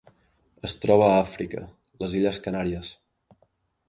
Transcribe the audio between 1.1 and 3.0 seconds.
Àfrica: les illes Canàries.